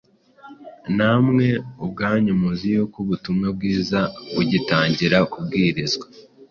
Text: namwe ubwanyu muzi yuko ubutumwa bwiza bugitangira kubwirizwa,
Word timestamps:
namwe 0.97 1.47
ubwanyu 1.83 2.31
muzi 2.41 2.65
yuko 2.75 2.95
ubutumwa 3.03 3.47
bwiza 3.55 3.99
bugitangira 4.33 5.17
kubwirizwa, 5.31 6.05